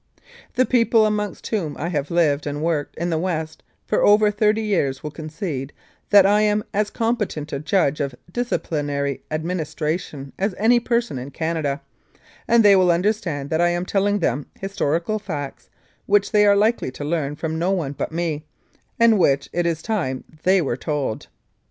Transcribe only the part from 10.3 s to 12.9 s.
as any person in Canada, and they will